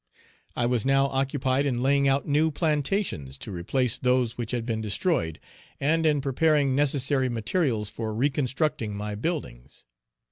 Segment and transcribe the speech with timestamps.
[0.55, 4.81] I was now occupied in laying out new plantations to replace those which had been
[4.81, 5.39] destroyed,
[5.79, 9.85] and in preparing necessary materials for reconstructing my buildings.